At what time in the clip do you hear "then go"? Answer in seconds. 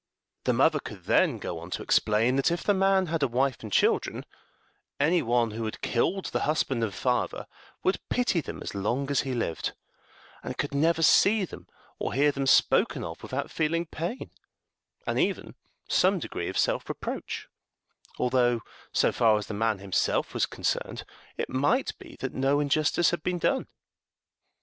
1.03-1.59